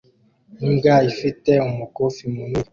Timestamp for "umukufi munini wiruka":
1.67-2.69